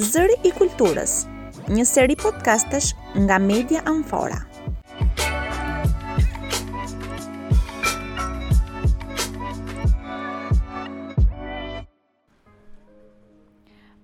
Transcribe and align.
Zëri 0.00 0.38
i 0.48 0.50
kulturës, 0.56 1.14
një 1.68 1.82
seri 1.84 2.14
podcastesh 2.16 2.94
nga 3.26 3.36
Media 3.36 3.82
Amfora. 3.84 4.38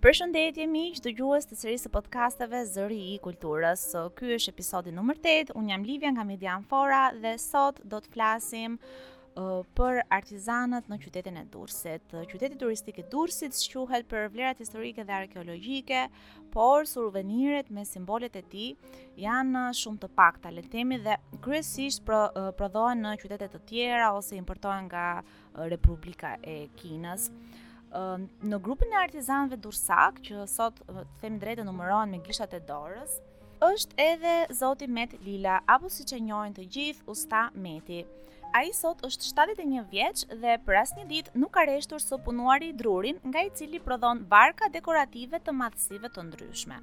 Përshëndetje 0.03 0.65
miq, 0.69 0.99
dëgjues 1.05 1.47
të 1.47 1.57
serisë 1.57 1.87
së 1.87 1.91
podcasteve 1.95 2.59
Zëri 2.69 2.99
i 3.15 3.19
Kulturës. 3.23 3.87
Ky 4.19 4.35
është 4.37 4.53
episodi 4.53 4.93
nr. 4.93 5.15
8. 5.15 5.55
Un 5.57 5.69
jam 5.71 5.85
Livia 5.89 6.11
nga 6.13 6.25
Media 6.29 6.57
Amfora 6.59 7.05
dhe 7.23 7.37
sot 7.41 7.79
do 7.87 8.03
të 8.03 8.11
flasim 8.19 8.77
për 9.35 10.01
artizanët 10.13 10.89
në 10.93 10.97
qytetin 11.01 11.37
e 11.41 11.47
Durrësit. 11.53 12.03
Qyteti 12.29 12.59
turistik 12.61 12.99
i 13.01 13.05
Durrësit 13.13 13.55
shquhet 13.57 14.07
për 14.11 14.27
vlerat 14.35 14.59
historike 14.61 15.05
dhe 15.09 15.13
arkeologjike, 15.23 16.03
por 16.53 16.85
survenirët 16.87 17.71
me 17.77 17.85
simbolet 17.89 18.35
e 18.37 18.43
tij 18.43 18.77
janë 19.25 19.63
shumë 19.79 20.01
të 20.05 20.09
pakta, 20.19 20.51
le 20.53 20.63
të 20.67 20.85
dhe 21.07 21.17
kryesisht 21.47 22.05
pro, 22.09 22.21
prodhohen 22.61 23.01
në 23.07 23.15
qytete 23.23 23.49
të 23.57 23.61
tjera 23.73 24.13
ose 24.19 24.37
importohen 24.37 24.85
nga 24.91 25.07
Republika 25.73 26.35
e 26.43 26.59
Kinës. 26.81 27.31
Në 28.49 28.61
grupin 28.65 28.89
e 28.93 28.97
artizanëve 29.05 29.57
Dursak, 29.61 30.21
që 30.29 30.45
sot 30.49 30.81
themi 31.21 31.39
drejtë 31.43 31.65
numërohen 31.69 32.11
me 32.17 32.21
gishtat 32.25 32.53
e 32.57 32.61
dorës, 32.69 33.19
është 33.63 33.99
edhe 34.03 34.37
zoti 34.59 34.87
Met 34.91 35.13
Lila 35.25 35.61
apo 35.71 35.89
siç 35.93 36.13
e 36.17 36.19
njohin 36.25 36.53
të 36.57 36.67
gjithë 36.75 37.05
Usta 37.13 37.47
Meti 37.55 38.05
a 38.53 38.61
i 38.69 38.73
sot 38.77 39.01
është 39.07 39.25
71 39.31 39.87
vjeq 39.89 40.23
dhe 40.43 40.59
për 40.67 40.77
asë 40.83 40.99
një 40.99 41.05
dit 41.09 41.29
nuk 41.41 41.55
ka 41.57 41.65
së 42.07 42.19
punuari 42.25 42.69
i 42.69 42.73
drurin 42.77 43.17
nga 43.25 43.41
i 43.47 43.51
cili 43.59 43.81
prodhon 43.81 44.21
barka 44.29 44.69
dekorative 44.73 45.41
të 45.41 45.53
madhësive 45.61 46.09
të 46.13 46.23
ndryshme. 46.29 46.77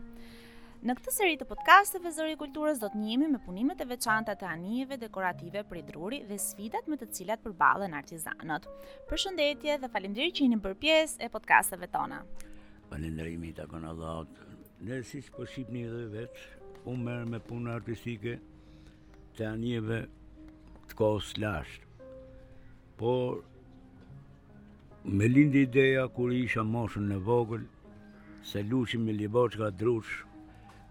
Në 0.81 0.95
këtë 0.95 1.11
seri 1.13 1.35
të 1.37 1.45
podcasteve 1.45 2.09
Zëri 2.15 2.33
i 2.33 2.37
Kulturës 2.41 2.79
do 2.79 2.87
të 2.87 2.97
njemi 2.97 3.27
me 3.27 3.39
punimet 3.45 3.81
e 3.81 3.85
veçanta 3.85 4.31
të 4.39 4.47
anijeve 4.49 4.97
dekorative 4.97 5.63
për 5.69 5.81
i 5.81 5.85
druri 5.85 6.21
dhe 6.29 6.37
sfidat 6.39 6.87
me 6.87 6.95
të 6.97 7.09
cilat 7.13 7.41
përballen 7.45 7.93
artizanët. 8.01 8.65
Përshëndetje 9.11 9.75
dhe 9.81 9.91
faleminderit 9.93 10.39
që 10.39 10.45
jeni 10.47 10.59
bërë 10.63 10.79
pjesë 10.85 11.25
e 11.27 11.33
podcasteve 11.35 11.91
tona. 11.93 12.21
Falënderimi 12.89 13.51
i 13.51 13.57
takon 13.59 13.85
Allahut. 13.91 14.31
Ne 14.81 15.03
siç 15.03 15.27
po 15.35 15.45
një 15.45 15.83
edhe 15.85 16.05
veç, 16.15 16.47
unë 16.87 17.03
merr 17.03 17.25
me 17.35 17.39
punë 17.43 17.75
artistike 17.75 18.39
të 19.37 19.51
anijeve 19.53 20.05
të 20.89 20.97
kohës 20.99 21.29
lashtë. 21.41 22.07
Por, 22.99 23.39
me 25.17 25.29
lindi 25.29 25.61
ideja, 25.67 26.07
kur 26.15 26.33
isha 26.33 26.65
moshën 26.73 27.07
në 27.11 27.19
vogël, 27.29 27.63
se 28.49 28.63
lushim 28.71 29.05
me 29.05 29.13
ka 29.61 29.69
drush, 29.81 30.11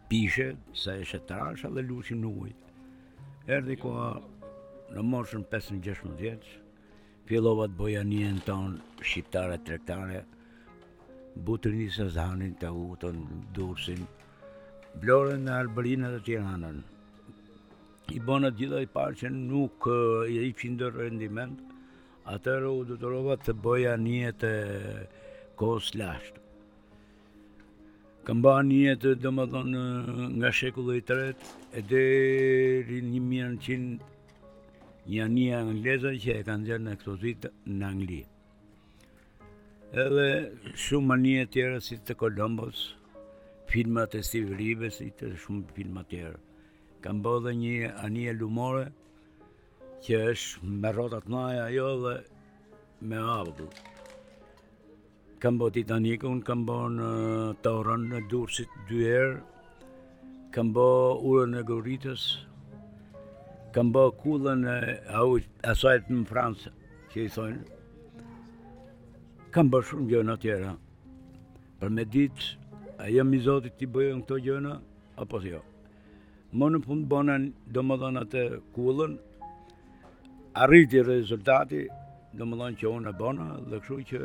pishe, 0.08 0.48
se 0.72 0.96
eshe 1.02 1.20
trasha 1.28 1.68
dhe 1.68 1.82
lushim 1.90 2.22
në 2.22 2.30
ujtë. 2.42 2.64
Erdi 3.58 3.76
koha, 3.82 4.10
në 4.94 5.02
moshën 5.12 5.44
5-16 5.52 6.14
vjetës, 6.20 6.54
fillova 7.28 7.66
të 7.68 7.76
boja 7.80 8.02
njën 8.02 8.38
tonë 8.46 8.80
shqiptare, 9.04 9.58
trektare, 9.66 10.24
butër 11.44 11.72
një 11.80 12.06
zhanin, 12.18 12.54
të 12.60 12.70
utën, 12.88 13.16
dursin, 13.54 14.06
blore 15.00 15.36
në 15.38 15.52
Albërinë 15.62 16.08
dhe 16.14 16.20
Tiranën, 16.26 16.78
i 18.14 18.18
bënë 18.24 18.50
gjitha 18.56 18.78
i 18.82 18.86
parë 18.92 19.16
që 19.22 19.28
nuk 19.34 19.88
eh, 19.88 20.32
i 20.32 20.36
e 20.40 20.44
i 20.48 20.52
qindër 20.56 20.94
rendiment, 20.96 21.58
atërë 22.32 22.70
u 22.78 22.84
dëtërova 22.88 23.34
të 23.44 23.52
bëja 23.64 23.94
njët 24.00 24.42
e 24.48 24.54
kohës 25.60 25.90
lashtë. 25.98 26.40
Këmba 28.28 28.54
një 28.68 28.94
të 29.00 29.12
dëmë 29.24 29.44
dhënë 29.52 29.82
nga 30.38 30.48
shekullë 30.52 30.96
i 30.98 31.04
tretë, 31.10 31.52
e 31.80 31.82
deri 31.90 32.98
një 33.08 33.20
mirë 33.28 33.50
në 33.54 33.62
qinë 33.64 33.94
një 35.08 35.28
një 35.36 35.48
angleza 35.58 36.12
që 36.20 36.34
e 36.40 36.42
kanë 36.48 36.68
gjerë 36.68 36.84
në 36.88 36.96
këto 37.00 37.14
zitë 37.22 37.52
në 37.78 37.86
Angli. 37.88 38.18
Edhe 40.04 40.28
shumë 40.84 41.16
një 41.24 41.46
tjera 41.54 41.78
si 41.80 41.96
të 42.04 42.18
Kolombos, 42.20 42.84
filmat 43.72 44.18
e 44.20 44.20
Steve 44.28 44.60
i 44.66 45.10
të 45.20 45.32
shumë 45.44 45.72
filmat 45.76 46.12
tjera 46.12 46.36
kam 47.04 47.20
bë 47.22 47.32
dhe 47.44 47.52
një 47.58 47.90
anije 48.06 48.32
lumore 48.40 48.86
që 50.02 50.18
është 50.32 50.70
me 50.82 50.90
rotat 50.96 51.28
naja 51.30 51.68
jo 51.74 51.88
dhe 52.02 52.14
me 53.08 53.20
avdhë. 53.36 53.68
Kam 55.38 55.58
bërë 55.60 55.74
Titanicun, 55.76 56.40
kam 56.42 56.64
bërë 56.66 56.88
në 56.98 57.10
Taurën 57.62 58.08
në 58.10 58.24
Dursit 58.30 58.72
dy 58.88 59.04
herë, 59.06 59.38
kam 60.54 60.72
bë 60.74 60.88
urën 61.30 61.54
e 61.60 61.62
Goritës, 61.68 62.24
kam 63.74 63.92
bë 63.94 64.04
kullën 64.22 64.64
e 64.72 64.78
asajt 65.70 66.10
në 66.10 66.24
Francë, 66.30 66.74
që 67.14 67.24
i 67.28 67.30
thonë, 67.38 67.80
kam 69.54 69.70
bërë 69.72 69.90
shumë 69.92 70.10
gjëna 70.10 70.38
tjera. 70.42 70.74
Për 71.78 71.94
me 71.94 72.08
ditë, 72.18 72.50
a 72.98 73.06
jam 73.14 73.30
i 73.38 73.44
Zotit 73.46 73.78
të 73.78 73.86
bëjën 73.94 74.24
këto 74.26 74.42
gjëna, 74.48 74.78
apo 75.22 75.44
si 75.46 75.54
jo? 75.54 75.62
Më 76.56 76.64
në 76.72 76.78
punë 76.80 77.04
bënën 77.12 77.42
do 77.76 77.82
më 77.84 77.96
dhënë 78.00 78.20
atë 78.24 78.42
kullën, 78.72 79.16
arriti 80.64 81.02
rezultati 81.04 81.82
do 82.32 82.46
më 82.48 82.56
dhënë 82.60 82.78
që 82.80 82.88
unë 82.98 83.10
e 83.10 83.16
bënë, 83.18 83.48
dhe 83.68 83.80
këshu 83.82 83.98
që 84.08 84.20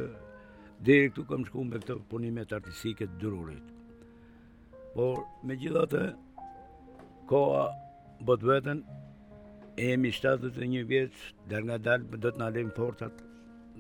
diri 0.88 1.10
këtu 1.10 1.26
kam 1.28 1.44
shku 1.50 1.66
me 1.68 1.82
këtë 1.84 1.98
punimet 2.10 2.56
artisike 2.56 3.10
të 3.10 3.20
dërurit. 3.26 3.68
Por 4.96 5.20
me 5.44 5.60
të 5.66 6.06
koha 7.28 7.68
botë 8.24 8.48
vetën, 8.54 8.80
e 9.84 9.92
jemi 9.92 10.16
71 10.16 10.88
vjecë, 10.94 11.22
dhe 11.52 11.58
nga 11.66 11.78
dalë 11.90 12.24
do 12.24 12.32
të 12.32 12.40
nalim 12.40 12.72
portat, 12.80 13.16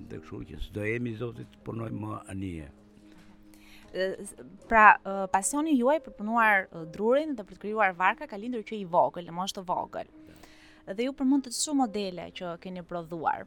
dhe 0.10 0.20
këshu 0.20 0.44
që 0.52 0.62
së 0.68 0.72
do 0.76 0.90
jemi 0.92 1.16
zotit, 1.24 1.48
për 1.64 1.80
më 1.80 2.26
anije 2.34 2.70
pra 4.68 4.96
pasioni 5.32 5.76
juaj 5.78 6.00
për 6.04 6.16
punuar 6.18 6.64
drurin 6.96 7.36
dhe 7.38 7.44
për 7.46 7.56
të 7.58 7.62
krijuar 7.66 7.94
varka 8.00 8.28
ka 8.30 8.40
lindur 8.42 8.64
që 8.66 8.80
i 8.82 8.86
vogël, 8.90 9.28
në 9.28 9.36
moshë 9.38 9.58
të 9.60 9.64
vogël. 9.70 10.08
Dhe 10.88 11.06
ju 11.06 11.14
të 11.16 11.52
shumë 11.56 11.80
modele 11.84 12.26
që 12.36 12.56
keni 12.60 12.82
prodhuar. 12.84 13.46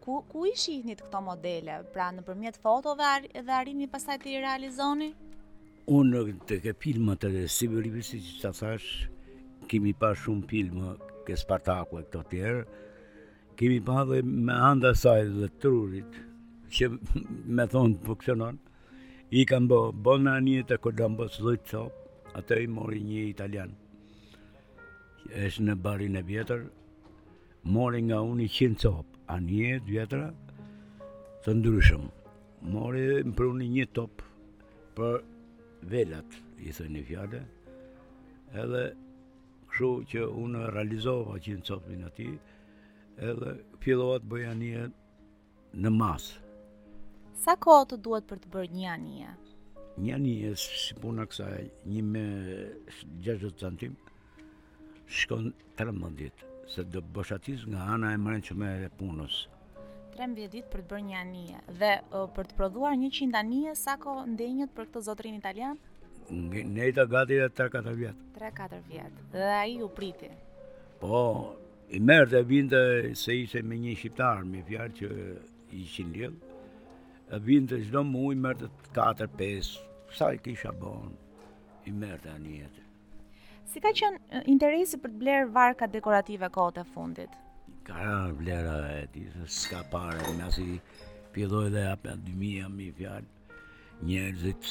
Ku 0.00 0.24
ku 0.30 0.46
i 0.46 0.54
të 0.56 0.96
këto 1.04 1.20
modele? 1.22 1.82
Pra 1.92 2.10
nëpërmjet 2.12 2.56
fotove 2.62 3.20
dhe 3.32 3.52
arrini 3.52 3.86
pasaj 3.86 4.18
të 4.18 4.28
i 4.32 4.40
realizoni? 4.40 5.12
Unë 5.86 6.22
të 6.48 6.60
ke 6.64 6.72
filma 6.78 7.14
të 7.14 7.28
dhe 7.34 7.48
si 7.48 7.68
vëribisi 7.68 8.18
që 8.20 8.42
të 8.42 8.52
thash, 8.58 9.08
kemi 9.68 9.92
pa 9.92 10.14
shumë 10.14 10.46
filma 10.48 10.96
ke 11.26 11.36
Spartaku 11.36 11.98
e 12.00 12.06
këto 12.06 12.22
tjerë, 12.30 12.64
kemi 13.56 13.78
pa 13.84 14.04
dhe 14.08 14.22
me 14.24 14.52
anda 14.54 14.94
saj 14.94 15.28
dhe 15.28 15.48
trurit, 15.60 16.14
që 16.74 16.84
me 17.56 17.66
thonë 17.70 18.00
funksionon, 18.06 18.56
I 19.36 19.42
kam 19.50 19.64
bo, 19.66 19.78
bo 20.04 20.12
në 20.20 20.30
anje 20.38 20.60
të 20.68 20.76
këtë 20.78 20.98
dëmë 21.00 21.16
bo 21.18 21.24
slujtë 21.34 21.66
co, 21.70 21.78
atë 22.38 22.58
i 22.64 22.68
mori 22.70 23.00
një 23.02 23.22
italian. 23.32 23.72
Esh 25.42 25.56
në 25.64 25.74
barin 25.82 26.14
e 26.14 26.20
vjetër, 26.28 26.60
mori 27.76 28.04
nga 28.06 28.20
unë 28.22 28.44
i 28.46 28.52
qinë 28.58 28.78
co, 28.84 28.92
anje 29.34 29.72
të 29.80 29.90
vjetëra, 29.90 30.28
të 31.42 31.54
ndryshëm. 31.58 32.04
Mori 32.76 33.08
më 33.26 33.34
pruni 33.40 33.66
një 33.74 33.88
top 33.98 34.22
për 35.00 35.18
velat, 35.96 36.38
i 36.62 36.70
thë 36.76 36.86
një 36.94 37.02
fjale, 37.10 37.42
edhe 38.62 38.84
këshu 39.72 39.92
që 40.14 40.28
unë 40.44 40.68
realizova 40.76 41.42
qinë 41.48 41.66
copin 41.72 42.06
ati, 42.12 42.30
edhe 43.32 43.58
fillohat 43.82 44.30
bëja 44.30 44.54
një 44.62 44.86
në 45.82 45.94
masë. 45.98 46.43
Sa 47.34 47.56
kohë 47.58 47.86
të 47.90 47.96
duhet 48.06 48.26
për 48.30 48.38
të 48.44 48.50
bërë 48.54 48.76
një 48.78 48.88
anije? 48.92 49.32
Një 50.04 50.12
anije, 50.18 50.50
si 50.64 50.94
puna 51.02 51.24
kësa, 51.26 51.48
një 51.90 52.02
me 52.10 52.22
60 53.24 53.58
cm, 53.82 53.96
shkon 55.20 55.50
13 55.80 56.14
ditë, 56.20 56.50
se 56.74 56.84
do 56.90 57.02
bëshatis 57.16 57.66
nga 57.72 57.88
ana 57.96 58.12
e 58.14 58.20
mërën 58.22 58.44
që 58.48 58.56
me 58.60 58.70
e 58.86 58.92
punës. 59.00 59.40
13 60.14 60.48
ditë 60.54 60.70
për 60.70 60.84
të 60.84 60.92
bërë 60.94 61.08
një 61.10 61.18
anije, 61.24 61.64
dhe 61.82 61.90
për 62.38 62.50
të 62.52 62.58
prodhuar 62.60 62.94
100 63.02 63.36
anije, 63.42 63.74
sa 63.82 63.96
kohë 64.06 64.28
ndenjët 64.36 64.74
për 64.78 64.88
këtë 64.92 65.04
zotrin 65.10 65.38
italian? 65.40 65.82
Ne 66.30 66.88
i 66.88 66.94
të 66.96 67.08
gati 67.14 67.42
dhe 67.42 67.50
3-4 67.58 67.98
vjetë. 67.98 68.30
3-4 68.38 68.82
vjetë, 68.88 69.26
dhe 69.34 69.50
a 69.58 69.60
i 69.74 69.80
u 69.84 69.90
priti? 69.98 70.30
Po, 71.02 71.18
i 71.90 72.00
merë 72.00 72.30
dhe 72.36 72.42
vinte 72.54 72.80
se 73.18 73.36
ishe 73.42 73.62
me 73.62 73.76
një 73.84 73.98
shqiptar, 73.98 74.46
me 74.54 74.62
fjarë 74.70 75.00
që 75.02 75.12
i 75.80 75.84
qinë 75.90 76.34
vinë 77.32 77.68
të 77.70 77.78
gjdo 77.86 78.02
mu 78.04 78.24
i 78.32 78.36
mërë 78.36 78.66
të 78.66 78.68
4-5, 78.96 79.78
sa 80.12 80.28
i 80.32 80.38
kisha 80.44 80.72
bon, 80.76 81.14
i 81.88 81.92
mërë 81.92 82.18
të 82.24 82.34
jetë. 82.56 82.84
Si 83.72 83.80
ka 83.80 83.90
qënë 83.96 84.42
interesi 84.52 84.98
për 85.00 85.10
të 85.14 85.20
blerë 85.22 85.48
varka 85.56 85.86
dekorative 85.90 86.50
kote 86.52 86.84
fundit? 86.92 87.30
Ka 87.84 87.96
rënë 88.04 88.36
blera 88.38 88.76
e 88.98 89.06
ti, 89.12 89.24
s'ka 89.50 89.80
pare, 89.92 90.20
nga 90.38 90.50
si 90.52 90.76
pjedoj 91.34 91.70
dhe 91.74 91.86
apë 91.94 92.14
2000 92.28 92.70
mi 92.76 92.90
fjallë, 92.92 93.26
njerëzit 94.08 94.68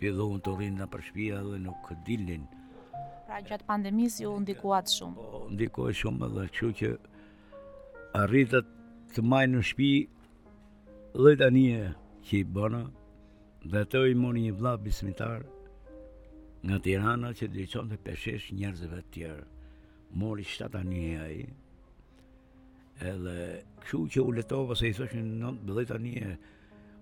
pjedojnë 0.00 0.42
të 0.44 0.56
rinë 0.58 0.82
në 0.82 0.88
përshpia 0.92 1.42
dhe 1.46 1.60
nuk 1.62 1.92
dilin. 2.08 2.48
Pra 3.28 3.38
gjatë 3.44 3.64
pandemis 3.68 4.18
ju 4.24 4.32
ndikuat 4.42 4.88
shumë? 4.90 5.14
Po, 5.20 5.44
ndikuat 5.52 5.98
shumë 6.00 6.30
dhe 6.36 6.46
që 6.58 6.72
që 6.80 6.92
arritët 8.24 8.70
të 9.14 9.24
majnë 9.32 9.56
në 9.60 9.64
shpi 9.70 9.92
dhe 11.16 11.32
të 11.40 11.46
që 12.28 12.36
i 12.36 12.44
bëna, 12.54 12.82
dhe 13.72 13.80
të 13.88 14.00
i 14.12 14.14
mori 14.20 14.40
një 14.44 14.52
vla 14.58 14.74
bismitar 14.76 15.40
nga 16.66 16.76
Tirana 16.84 17.30
që 17.32 17.48
dyqon 17.48 17.88
të 17.88 17.96
peshesh 18.04 18.50
njerëzëve 18.52 19.00
tjerë. 19.12 19.46
Mori 20.20 20.44
7 20.44 20.76
a 20.78 20.82
një 20.84 21.20
a 21.20 21.26
i, 21.32 21.42
edhe 23.08 23.36
këshu 23.82 23.98
që 24.12 24.20
u 24.22 24.30
Letova 24.36 24.76
se 24.76 24.88
i 24.88 24.92
thoshin 24.96 25.32
në 25.40 25.52
dhe 25.64 25.84
të 25.84 26.38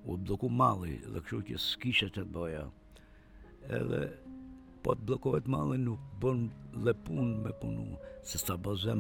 u 0.07 0.15
të 0.17 0.23
bloku 0.27 0.49
mali, 0.49 1.01
dhe 1.11 1.21
këshu 1.25 1.41
që 1.49 1.59
s'kishe 1.67 2.09
të 2.09 2.23
të 2.23 2.29
bëja. 2.35 2.65
Edhe 3.79 4.01
po 4.83 4.95
të 4.95 5.03
blokohet 5.07 5.47
mali 5.51 5.79
nuk 5.83 5.99
bën 6.23 6.47
dhe 6.85 6.93
punë 7.07 7.43
me 7.43 7.53
punu, 7.61 7.89
se 8.23 8.39
s'ta 8.39 8.55
bëzë 8.57 8.95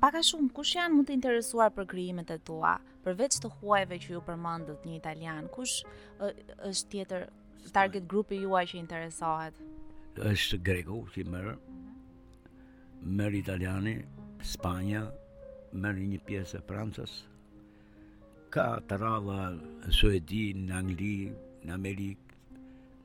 pak 0.00 0.14
a 0.18 0.22
shumë, 0.24 0.50
kush 0.56 0.74
janë 0.76 0.94
më 0.98 1.04
të 1.08 1.12
interesuar 1.14 1.70
për 1.74 1.86
krijimet 1.92 2.30
e 2.34 2.38
tua, 2.46 2.76
përveç 3.04 3.38
të 3.42 3.50
huajve 3.60 3.98
që 4.04 4.12
ju 4.14 4.20
përmendët 4.26 4.84
një 4.88 4.96
italian, 4.98 5.46
kush 5.54 5.76
uh, 5.84 6.32
është 6.66 6.90
tjetër 6.96 7.26
target 7.74 8.06
grupi 8.10 8.40
juaj 8.42 8.64
që 8.72 8.78
interesohet? 8.80 9.60
Është 10.18 10.58
greku 10.66 11.02
që 11.14 11.26
merr 11.30 11.54
merr 13.18 13.34
italiani, 13.38 13.98
Spanja, 14.42 15.02
merr 15.72 15.98
një 16.00 16.18
pjesë 16.26 16.58
e 16.60 16.64
Francës, 16.66 17.14
ka 18.54 18.66
të 18.88 18.98
në 19.04 19.94
Suedi, 19.94 20.48
në 20.66 20.74
Angli, 20.80 21.14
në 21.68 21.74
Amerikë, 21.74 22.36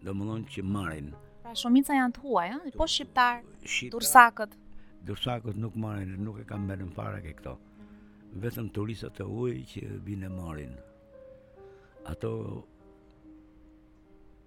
dhe 0.06 0.13
më 0.18 0.41
që 0.56 0.65
marrin. 0.65 1.12
Pra 1.44 1.53
shumica 1.59 1.94
janë 2.00 2.13
të 2.18 2.21
huaj, 2.25 2.47
ja? 2.56 2.59
po 2.77 2.88
shqiptarë, 2.89 3.41
Shqiptar, 3.63 3.94
tursakët. 3.97 4.57
Gërsakët 5.05 5.57
nuk 5.59 5.73
marrin, 5.75 6.11
nuk 6.23 6.38
e 6.39 6.44
kam 6.47 6.63
marrën 6.69 6.91
para 6.95 7.17
ke 7.19 7.33
këto. 7.35 7.57
Vetëm 8.44 8.69
turistët 8.73 9.17
e 9.19 9.25
ujë 9.38 9.63
që 9.71 9.81
vinë 10.05 10.29
e 10.29 10.29
marrin. 10.31 10.77
Ato 12.07 12.29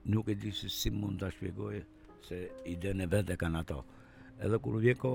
nuk 0.08 0.31
e 0.32 0.37
di 0.41 0.53
se 0.56 0.70
si 0.73 0.93
mund 0.97 1.20
të 1.20 1.29
shpjegoj 1.37 1.75
se 2.31 2.38
ide 2.73 2.94
në 2.97 3.11
vete 3.12 3.37
kanë 3.38 3.61
ato. 3.61 3.82
Edhe 4.41 4.58
kur 4.64 4.79
vjen 4.81 4.99
ko, 5.03 5.12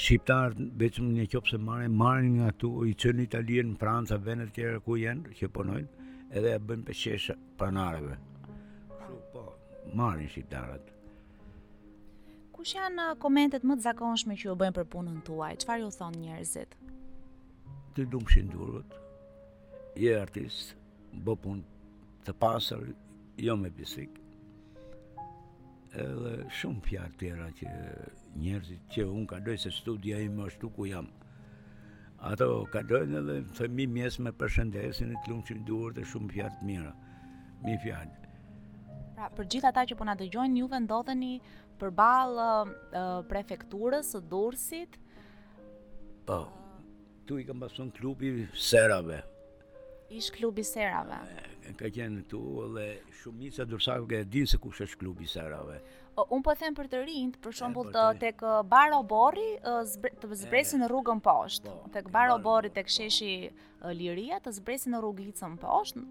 shqiptarët 0.00 0.60
veçëm 0.84 1.08
një 1.16 1.26
qopë 1.32 1.54
se 1.54 1.60
marrin, 1.68 1.96
marrin 2.04 2.36
nga 2.42 2.50
tu, 2.60 2.74
i 2.88 2.92
qënë 2.94 3.26
Italien, 3.30 3.72
Franca, 3.80 4.18
venet 4.28 4.52
tjera 4.58 4.82
ku 4.84 4.98
jenë, 5.00 5.32
që 5.40 5.50
punojnë, 5.56 6.10
edhe 6.36 6.52
e 6.52 6.60
bëjnë 6.66 6.84
për 6.90 7.00
shesha 7.04 7.38
panareve. 7.60 8.20
Po, 9.32 9.46
marrin 9.94 10.28
shqiptarët. 10.28 10.92
Kush 12.64 12.72
janë 12.80 13.04
uh, 13.04 13.14
komentet 13.20 13.60
më 13.68 13.74
të 13.76 13.82
zakonshme 13.84 14.38
që 14.40 14.46
ju 14.48 14.52
bëjnë 14.56 14.72
për 14.78 14.86
punën 14.94 15.16
tuaj? 15.26 15.50
Çfarë 15.60 15.82
ju 15.82 15.88
thon 15.98 16.14
njerëzit? 16.16 16.70
Të 17.94 18.06
lumshin 18.14 18.46
durut. 18.48 18.94
Je 20.00 20.14
artist, 20.16 20.70
bë 21.26 21.34
punë 21.44 21.66
të 22.24 22.34
pasur, 22.40 22.86
jo 23.48 23.58
me 23.60 23.68
bisik. 23.76 24.16
Edhe 26.06 26.32
shumë 26.62 26.82
fjalë 26.88 27.18
tjera 27.20 27.50
që 27.60 27.68
njerëzit 28.40 28.88
që 28.96 29.04
un 29.12 29.28
kaloj 29.34 29.60
se 29.66 29.74
studia 29.82 30.22
im 30.24 30.40
është 30.48 30.72
ku 30.78 30.88
jam. 30.88 31.12
Ato 32.32 32.48
kalojnë 32.72 33.20
edhe 33.20 33.38
më 33.44 33.58
thëmi 33.60 33.90
mjes 34.00 34.16
me 34.24 34.32
përshëndesin 34.40 35.12
e 35.12 35.20
të 35.22 35.34
lumë 35.34 35.50
që 35.50 35.60
duhur 35.68 36.00
dhe 36.00 36.08
shumë 36.14 36.32
fjallë 36.38 36.62
të 36.62 36.72
mira. 36.72 36.96
Mi 37.68 37.76
fjallë. 37.84 38.22
Pra, 39.14 39.28
për 39.30 39.46
gjitha 39.52 39.70
ta 39.76 39.84
që 39.86 39.94
puna 40.00 40.16
po 40.18 40.24
dëgjojnë, 40.24 40.58
juve 40.58 40.72
vendodheni 40.74 41.36
përball 41.80 42.38
uh, 42.38 42.76
prefekturës 43.30 44.12
së 44.14 44.20
Durrësit. 44.30 44.98
Po. 46.28 46.40
Tu 47.24 47.38
i 47.40 47.46
kam 47.48 47.60
pasur 47.64 47.88
klubi 47.96 48.30
Serave. 48.54 49.22
Ish 50.12 50.34
klubi 50.36 50.62
Serave. 50.68 51.18
E, 51.64 51.72
ka 51.78 51.88
qenë 51.88 52.26
tu 52.28 52.40
dhe 52.74 52.88
shumica 53.20 53.64
dursakut 53.64 54.12
që 54.12 54.18
e 54.20 54.26
din 54.34 54.46
se 54.46 54.58
kush 54.60 54.82
është 54.84 54.98
klubi 55.00 55.24
Serave. 55.28 55.78
Un 56.28 56.42
po 56.46 56.52
them 56.54 56.76
për 56.76 56.90
të 56.92 57.00
rinjt, 57.08 57.38
për 57.42 57.56
shembull 57.62 57.88
të... 57.92 58.02
tek 58.22 58.44
Baro 58.70 59.00
Borri 59.08 59.48
të 59.64 60.28
zbresin 60.44 60.84
në 60.84 60.90
rrugën 60.92 61.22
poshtë, 61.24 61.72
po, 61.72 61.88
tek 61.96 62.12
Baro 62.14 62.36
Borri 62.44 62.70
tek 62.70 62.92
sheshi 62.92 63.32
po. 63.52 63.70
Liria 63.96 64.38
të 64.44 64.52
zbresin 64.60 64.94
në 64.94 65.00
rrugicën 65.02 65.56
poshtë. 65.64 66.04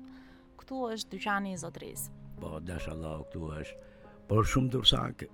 Ktu 0.63 0.81
është 0.95 1.12
dyqani 1.15 1.54
i 1.54 1.57
zotrisë. 1.60 2.12
Po, 2.39 2.56
dashallahu, 2.63 3.25
këtu 3.31 3.48
është. 3.62 4.12
Por 4.30 4.45
shumë 4.48 4.69
dursak 4.75 5.25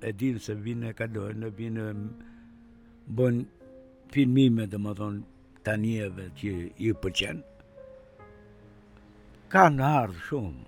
e 0.00 0.12
din 0.14 0.38
se 0.38 0.54
vinë 0.54 0.92
e 0.92 0.96
kalojnë, 0.96 1.46
e 1.50 1.54
vinë 1.58 1.86
bënë 3.18 3.46
filmime 4.14 4.66
dhe 4.70 4.78
më 4.80 4.92
thonë 5.00 5.22
tanjeve 5.66 6.28
që 6.38 6.52
i 6.86 6.88
përqenë. 7.02 7.44
Ka 9.52 9.64
në 9.72 9.84
ardhë 10.02 10.24
shumë, 10.26 10.66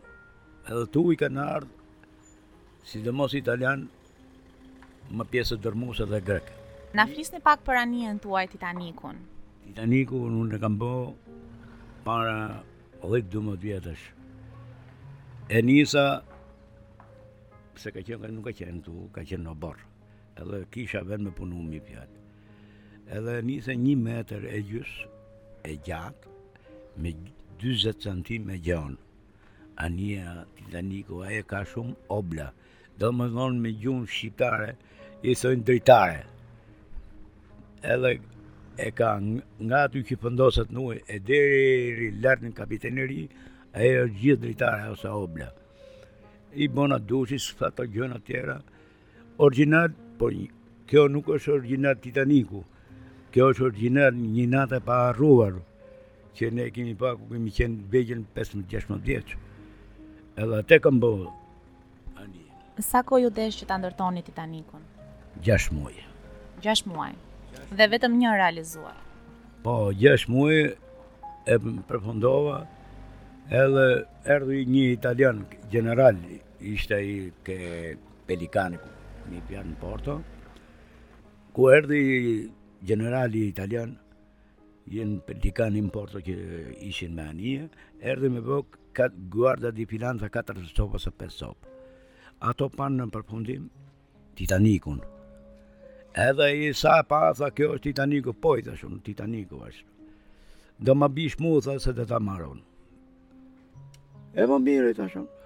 edhe 0.71 0.87
të 0.93 1.05
i 1.15 1.19
ka 1.21 1.29
në 1.31 1.47
ardhë, 1.57 1.75
si 2.91 3.03
dhe 3.05 3.13
mos 3.15 3.35
italian, 3.37 3.87
më 5.15 5.27
pjesë 5.31 5.57
të 5.59 5.65
dërmusë 5.67 6.07
dhe 6.11 6.21
greke. 6.25 6.55
Na 6.95 7.07
flisni 7.07 7.41
pak 7.43 7.63
për 7.67 7.81
anijen 7.85 8.19
të 8.23 8.29
uaj 8.31 8.47
Titanikun. 8.51 9.19
Titanikun 9.69 10.39
unë 10.43 10.59
e 10.59 10.63
kam 10.63 10.77
bo 10.79 10.93
para 12.07 12.63
12 13.05 13.31
12 13.31 13.63
vjetësh. 13.63 14.03
E 15.51 15.63
nisa 15.67 16.23
se 17.81 17.91
ka 17.97 18.03
qenë 18.05 18.29
nuk 18.35 18.45
ka 18.51 18.57
qenë 18.59 18.81
këtu, 18.83 18.97
ka 19.15 19.23
qenë 19.29 19.47
në 19.49 19.53
borë. 19.63 19.87
Edhe 20.41 20.59
kisha 20.73 21.01
vend 21.09 21.27
me 21.29 21.33
punu 21.37 21.63
një 21.71 21.81
pjatë. 21.87 22.19
Edhe 23.17 23.35
nisi 23.47 23.75
një 23.81 23.95
meter 24.05 24.45
e 24.57 24.61
gjys 24.69 24.93
e 25.65 25.73
gjatë, 25.87 26.37
me 27.01 27.13
20 27.63 28.03
cm 28.05 28.51
e 28.51 28.59
gjonë. 28.67 28.99
Ania 29.87 30.35
Titaniku, 30.57 31.23
e 31.25 31.41
ka 31.49 31.63
shumë 31.71 31.97
obla. 32.13 32.51
Do 33.01 33.09
më 33.17 33.31
thonë 33.33 33.63
me 33.65 33.71
gjun 33.81 34.03
shqiptare, 34.13 34.75
i 35.25 35.33
thonë 35.41 35.65
dritare. 35.69 36.21
Edhe 37.81 38.13
e 38.77 38.91
ka 38.99 39.15
nga 39.67 39.81
aty 39.87 40.05
që 40.11 40.19
në 40.29 40.67
nuk, 40.77 40.93
e 41.15 41.17
deri 41.29 42.11
lart 42.23 42.45
në 42.45 42.53
kapiteneri, 42.61 43.23
ajo 43.81 44.05
është 44.05 44.19
gjithë 44.21 44.43
dritare 44.45 44.91
ose 44.93 45.09
obla 45.25 45.49
i 46.57 46.69
bona 46.69 46.99
duqi 46.99 47.39
së 47.39 47.55
të 47.59 47.69
të 47.77 47.87
gjëna 47.95 48.19
tjera. 48.27 48.57
Orginal, 49.39 49.93
po 50.19 50.31
kjo 50.91 51.05
nuk 51.09 51.29
është 51.31 51.53
orginal 51.55 51.95
titaniku, 52.03 52.63
kjo 53.33 53.51
është 53.53 53.65
orginal 53.69 54.15
një 54.19 54.47
natë 54.55 54.81
e 54.81 54.85
pa 54.87 54.97
arruar, 55.11 55.55
që 56.35 56.51
ne 56.55 56.67
kemi 56.75 56.95
pa 56.99 57.15
ku 57.19 57.29
kemi 57.31 57.51
qenë 57.55 57.85
vejgjën 57.93 58.25
15-16 58.35 59.37
Edhe 60.41 60.59
atë 60.63 60.77
e 60.77 60.81
këmbo. 60.83 61.11
Sa 62.81 63.03
ko 63.05 63.19
ju 63.21 63.29
desh 63.35 63.59
që 63.61 63.67
të 63.69 63.77
ndërtoni 63.83 64.23
titanikun? 64.25 64.83
Gjash 65.45 65.69
muaj. 65.75 65.99
Gjash 66.65 66.87
muaj. 66.89 67.13
Dhe 67.77 67.87
vetëm 67.93 68.15
një 68.19 68.31
realizuar. 68.39 68.95
Po, 69.63 69.91
gjash 70.01 70.31
muaj 70.33 70.71
e 71.51 71.59
përfundova, 71.91 72.63
edhe 73.59 73.85
erdhi 74.35 74.59
një 74.65 74.83
italian 74.97 75.39
general, 75.73 76.17
ishte 76.73 76.95
i 77.03 77.15
ke 77.45 77.57
Pelikani, 78.29 78.79
një 79.33 79.41
pjarë 79.49 79.69
në 79.73 79.79
Porto, 79.81 80.15
ku 81.57 81.67
erdhi 81.75 82.03
generali 82.87 83.43
italian, 83.49 83.97
jenë 84.87 85.19
Pelikani 85.27 85.83
në 85.83 85.91
Porto 85.97 86.23
që 86.23 86.37
ishin 86.93 87.15
me 87.19 87.27
anije, 87.27 87.67
erdhi 88.01 88.31
me 88.31 88.41
bëk 88.47 88.79
kat, 88.95 89.19
guarda 89.35 89.71
di 89.75 89.87
filan 89.91 90.19
dhe 90.23 90.31
4 90.31 90.69
sopë 90.71 90.95
ose 91.01 91.11
5 91.19 91.37
sopë. 91.41 91.67
Ato 92.53 92.71
panë 92.73 93.03
në 93.03 93.11
përfundim 93.17 93.67
Titanikun. 94.39 95.03
Edhe 96.15 96.47
i 96.55 96.71
sa 96.75 97.01
pa, 97.03 97.33
tha 97.35 97.51
kjo 97.51 97.75
është 97.75 97.89
Titaniku, 97.91 98.33
po 98.33 98.55
i 98.57 98.63
thashun, 98.63 99.01
Titaniku 99.05 99.61
është. 99.67 99.87
Do 100.79 100.95
ma 100.95 101.09
bish 101.09 101.39
mu, 101.43 101.59
tha 101.61 101.75
se 101.83 101.93
dhe 101.93 102.07
ta 102.09 102.19
maronë. 102.19 102.70
E 104.39 104.45
më 104.47 104.57
mirë, 104.67 104.93
ta 104.95 105.09
shumë. 105.11 105.39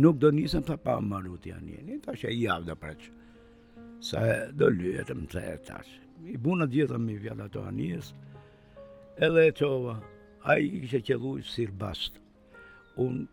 Nuk 0.00 0.16
do 0.20 0.30
njësëm 0.32 0.62
të 0.68 0.76
pa 0.84 0.94
më 1.00 1.08
marru 1.10 1.34
të 1.42 1.50
janë 1.50 1.66
njëni, 1.66 1.96
ta 2.06 2.14
shumë 2.16 2.34
i 2.34 2.44
javë 2.46 2.68
dhe 2.68 2.92
Sa 4.08 4.20
do 4.56 4.68
lyhet 4.70 5.10
më 5.18 5.26
të 5.28 5.40
e 5.52 5.56
ta 5.66 5.80
shumë. 5.84 6.04
I 6.32 6.36
bunë 6.44 6.66
të 6.68 6.72
gjithëm 6.76 7.08
i 7.12 7.16
vjallë 7.22 7.44
ato 7.46 7.62
anjës, 7.68 8.12
edhe 9.26 9.44
e 9.48 9.52
qova, 9.58 9.94
a 10.48 10.56
i 10.58 10.68
kështë 10.84 11.02
qëllu 11.08 11.32
i 11.40 11.44
sirë 11.52 11.74
bastë. 11.82 12.18
Unë, 13.04 13.26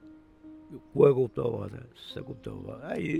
ku 0.91 1.07
e 1.07 1.11
kuptova 1.17 1.69
dhe 1.71 1.81
se 2.07 2.21
kuptova. 2.27 2.75
A 2.91 2.97
i 2.99 3.13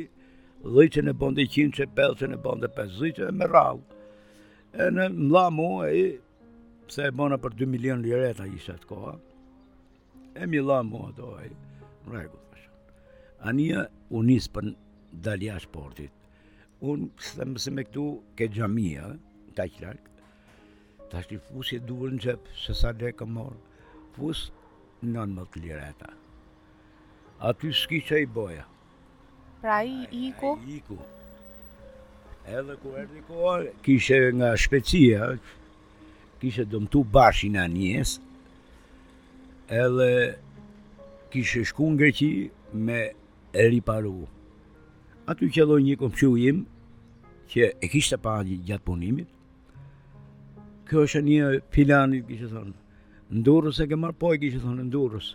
dhëjqën 0.65 1.09
e 1.12 1.15
bëndë 1.21 1.45
i 1.45 1.50
qinë 1.55 1.75
që 1.79 1.88
pelqën 1.97 2.35
e 2.35 2.41
bëndë 2.45 2.69
e 2.69 2.89
dhëjqën 3.00 3.31
e 3.31 3.55
E 4.75 4.89
në 4.91 5.05
mla 5.15 5.45
mu, 5.55 5.69
e 5.88 5.91
i, 5.95 6.03
pse 6.89 7.05
e 7.07 7.12
bëna 7.15 7.38
për 7.39 7.53
2 7.63 7.65
milion 7.71 8.01
lireta 8.03 8.43
ishe 8.43 8.74
të 8.81 8.85
koha, 8.89 9.13
e 10.36 10.46
mi 10.51 10.60
la 10.62 10.82
mua 10.84 11.12
të 11.15 11.24
oj, 11.27 11.51
regu, 12.12 12.42
A 13.46 13.51
një, 13.54 13.82
unë 14.18 14.36
për 14.50 14.72
dalja 15.25 15.60
shportit, 15.62 16.10
unë 16.82 17.10
së 17.22 17.44
më 17.46 17.62
se 17.62 17.72
me 17.75 17.84
këtu 17.86 18.06
ke 18.38 18.48
gjamia, 18.50 19.10
ta 19.56 19.68
që 19.70 19.82
larkë, 19.84 20.10
ta 21.12 21.22
shkri 21.22 21.38
fusë 21.50 21.75
i 21.75 21.80
duhur 21.89 22.13
në 22.15 22.22
gjepë, 22.25 22.56
se 22.63 22.74
sa 22.80 22.89
dhe 22.96 23.12
ka 23.13 23.27
morë, 23.36 23.60
fusë 24.15 25.12
në 25.12 25.27
më 25.36 25.46
të 25.54 25.62
lireta. 25.65 26.10
A 27.39 27.54
ty 27.54 27.70
që 28.08 28.24
i 28.24 28.25
boja. 28.39 28.65
Pra 29.62 29.84
i 29.86 30.00
iku? 30.30 30.56
A, 30.56 30.65
i 30.65 30.80
iku. 30.80 30.98
Edhe 32.50 32.77
ku 32.82 32.96
erdi 33.01 33.22
koha, 33.27 33.56
kishe 33.86 34.20
nga 34.39 34.56
shpecija, 34.58 35.34
kishe 36.42 36.65
dëmtu 36.65 37.04
bashin 37.13 37.58
a 37.62 37.68
edhe 39.69 40.38
kishe 41.34 41.65
shku 41.65 41.89
në 41.91 41.98
Greqi 41.98 42.29
me 42.74 43.00
riparu. 43.65 44.25
Aty 45.25 45.50
që 45.50 45.65
dojnë 45.67 45.86
një 45.89 45.95
kompëshu 46.01 46.29
im, 46.48 46.60
që 47.50 47.72
e 47.81 47.89
kishtë 47.89 48.19
pa 48.22 48.36
pagi 48.38 48.60
gjatë 48.67 48.84
punimit, 48.86 49.27
kjo 50.86 51.05
është 51.07 51.22
një 51.29 51.48
pilani, 51.74 52.19
kishe 52.27 52.50
thonë, 52.51 52.74
ndurës 53.41 53.79
e 53.81 53.88
ke 53.89 53.95
marrë 53.98 54.17
poj, 54.22 54.36
kishe 54.43 54.62
thonë, 54.62 54.86
ndurës, 54.91 55.31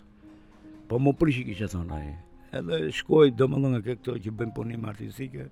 po 0.89 0.99
më 1.03 1.15
prishi 1.19 1.45
kishe 1.49 1.67
thonë 1.75 1.95
aje. 1.99 2.15
Edhe 2.61 2.79
shkoj 2.95 3.31
do 3.35 3.49
më 3.51 3.59
dhënë 3.63 3.73
nga 3.75 3.83
këto 3.89 4.17
që 4.23 4.31
bëjmë 4.39 4.55
punim 4.57 4.87
artistikë, 4.91 5.49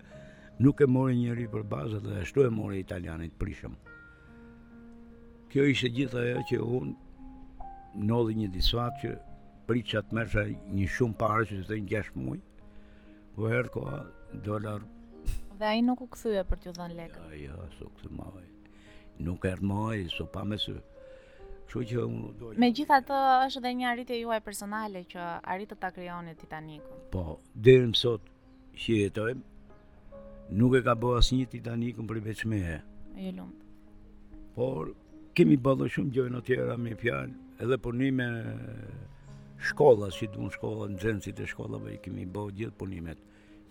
nuk 0.62 0.80
e 0.80 0.86
mori 0.90 1.18
njëri 1.18 1.46
për 1.50 1.66
bazët 1.72 2.06
dhe 2.06 2.20
ashtu 2.22 2.46
e 2.46 2.50
mori 2.58 2.78
italianit 2.82 3.34
prishëm. 3.42 3.74
Kjo 5.50 5.66
ishte 5.74 5.90
gjitha 5.94 6.24
e 6.36 6.42
që 6.50 6.62
unë 6.62 6.94
nodhi 7.94 8.34
një 8.34 8.48
disfat 8.52 9.00
që 9.02 9.14
prit 9.68 9.86
çat 9.88 10.12
mersha 10.12 10.44
një 10.74 10.86
shumë 10.90 11.16
pare 11.20 11.44
që 11.48 11.60
ishte 11.62 11.78
një 11.80 11.90
6 11.92 12.12
muaj. 12.16 12.40
Ku 13.34 13.40
po 13.40 13.48
erdhi 13.54 13.72
koha 13.72 13.98
dollar. 14.44 14.82
Dhe 15.58 15.66
ai 15.66 15.82
nuk 15.82 16.00
u 16.00 16.06
kthye 16.06 16.44
për 16.46 16.58
t'ju 16.62 16.72
dhënë 16.76 16.96
lekë. 16.98 17.18
Jo, 17.18 17.32
ja, 17.32 17.40
jo, 17.48 17.56
ja, 17.56 17.72
s'u 17.78 17.90
kthye 17.96 18.14
më 18.14 18.46
Nuk 19.18 19.44
erdhi 19.44 19.66
më 19.66 20.08
s'u 20.10 20.26
pa 20.32 20.44
sy. 20.56 20.76
Kështu 21.68 21.82
që 21.90 22.04
unë 22.08 22.54
Megjithatë 22.62 23.16
është 23.48 23.58
edhe 23.58 23.72
një 23.78 23.86
arritje 23.92 24.18
juaj 24.22 24.40
personale 24.46 25.02
që 25.10 25.24
arritë 25.44 25.74
të 25.74 25.80
ta 25.82 25.90
krijoni 25.92 26.34
Titanikun. 26.38 27.00
Po, 27.12 27.40
deri 27.54 27.90
sot 27.94 28.22
që 28.78 28.94
jetojmë, 29.02 29.42
nuk 30.54 30.78
e 30.78 30.80
ka 30.86 30.94
bë 30.96 31.10
asnjë 31.18 31.50
Titanikun 31.56 32.06
për 32.08 32.20
veçme. 32.24 32.62
e 33.18 33.32
lumt. 33.34 33.58
Por 34.54 34.94
kemi 35.34 35.56
bëllë 35.58 35.88
shumë 35.90 36.10
gjojnë 36.14 36.36
të 36.40 36.44
tjera 36.46 36.76
me 36.78 36.94
fjallë, 36.94 37.34
edhe 37.62 37.76
punime 37.78 38.26
po 38.42 39.66
shkolla, 39.70 40.10
si 40.14 40.28
të 40.30 40.38
shkolla, 40.54 40.86
në 40.92 40.98
zënësit 41.02 41.40
e 41.42 41.46
shkollave, 41.50 41.94
i 41.96 42.00
kemi 42.02 42.22
bëhë 42.34 42.52
gjithë 42.58 42.76
punimet 42.78 43.22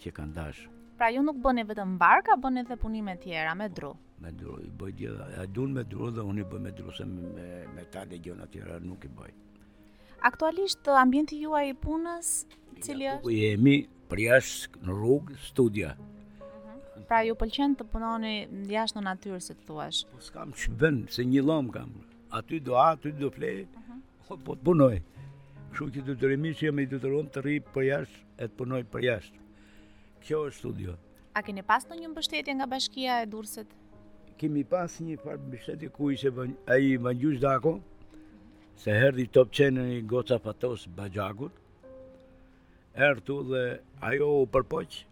që 0.03 0.11
kanë 0.17 0.33
dashë. 0.37 0.65
Pra 0.99 1.07
ju 1.13 1.21
nuk 1.23 1.37
bëni 1.43 1.63
vetëm 1.69 1.93
barka, 2.01 2.35
bëni 2.43 2.65
dhe 2.67 2.75
punime 2.81 3.13
tjera 3.21 3.53
me 3.55 3.69
dru? 3.69 3.93
Me 4.21 4.31
dru, 4.33 4.57
i 4.65 4.71
bëj 4.79 4.93
gjithë, 4.99 5.27
a 5.41 5.45
i 5.45 5.51
dun 5.55 5.71
me 5.77 5.85
dru 5.87 6.09
dhe 6.11 6.25
unë 6.27 6.43
i 6.43 6.47
bëj 6.51 6.61
me 6.65 6.73
dru, 6.79 6.91
se 6.97 7.05
me, 7.07 7.47
me 7.75 7.85
tali 7.93 8.17
e 8.17 8.21
gjona 8.25 8.49
tjera 8.51 8.81
nuk 8.83 9.05
i 9.07 9.13
bëj. 9.19 9.31
Aktualisht, 10.27 10.89
uh, 10.91 10.97
ambienti 11.05 11.39
juaj 11.45 11.69
i 11.71 11.77
punës, 11.85 12.33
cili 12.83 13.07
është? 13.13 13.31
Ja, 13.31 13.53
jemi 13.53 13.77
për 14.11 14.25
në 14.89 14.97
rrugë, 14.97 15.39
studia. 15.47 15.95
Mhm. 16.41 17.05
Pra 17.07 17.23
ju 17.23 17.37
pëlqen 17.39 17.77
të 17.79 17.87
punoni 17.93 18.35
jashtë 18.73 18.99
në 18.99 19.07
natyrë, 19.07 19.39
si 19.47 19.53
të 19.55 19.65
thuash? 19.69 20.03
Po 20.11 20.19
s'kam 20.27 20.51
që 20.51 20.75
bënë, 20.83 21.07
se 21.15 21.23
një 21.31 21.45
lomë 21.47 21.75
kam, 21.77 21.93
aty 22.31 22.59
do 22.59 22.75
a, 22.75 22.89
aty 22.91 23.11
do 23.11 23.29
fle, 23.29 23.61
uh 23.61 23.67
-huh. 23.67 24.43
po 24.43 24.53
të 24.55 24.63
punoj. 24.65 24.97
Kështu 25.71 25.87
që 25.95 26.01
të 26.07 26.13
të 26.15 26.53
që 26.59 26.65
jam 26.67 26.79
i 26.83 26.87
të 26.89 26.97
të 27.01 27.07
rëmë 27.11 27.29
të 27.33 27.41
rëmë 27.45 27.73
për 27.75 27.81
jashtë 27.87 28.17
e 28.43 28.47
të 28.47 28.55
punoj 28.57 28.81
për 28.91 29.01
jashtë. 29.05 29.37
Kjo 30.23 30.39
është 30.47 30.57
studio. 30.59 30.95
A 31.33 31.39
keni 31.41 31.61
pas 31.63 31.85
në 31.87 31.95
një 32.01 32.07
mbështetje 32.11 32.53
nga 32.55 32.65
bashkia 32.65 33.21
e 33.21 33.25
dursit? 33.25 33.67
Kemi 34.37 34.63
pas 34.63 34.99
një 35.01 35.15
farë 35.21 35.41
mbështetje 35.47 35.89
ku 35.95 36.09
ishe 36.11 36.29
vën, 36.29 36.51
a 36.67 36.77
i 36.77 36.97
vëngjush 36.97 37.39
dako, 37.41 37.79
se 38.75 38.91
herdi 38.93 39.27
top 39.27 39.51
qenë 39.51 39.83
një 39.91 40.01
goca 40.07 40.37
fatos 40.39 40.87
bëgjakut, 40.97 41.51
erë 42.95 43.21
tu 43.25 43.35
dhe 43.49 43.63
ajo 44.01 44.27
u 44.41 44.45
përpoqë, 44.53 45.05